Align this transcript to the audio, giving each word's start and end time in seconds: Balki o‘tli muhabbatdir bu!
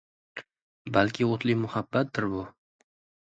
Balki 0.95 1.27
o‘tli 1.35 1.57
muhabbatdir 1.65 2.27
bu! 2.35 2.41